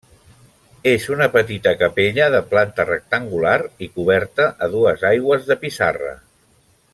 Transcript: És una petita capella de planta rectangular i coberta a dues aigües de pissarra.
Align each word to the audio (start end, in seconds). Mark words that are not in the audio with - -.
És 0.91 1.03
una 1.15 1.27
petita 1.35 1.73
capella 1.81 2.29
de 2.35 2.39
planta 2.53 2.85
rectangular 2.89 3.53
i 3.89 3.91
coberta 3.99 4.49
a 4.67 4.71
dues 4.77 5.05
aigües 5.11 5.47
de 5.53 5.59
pissarra. 5.67 6.17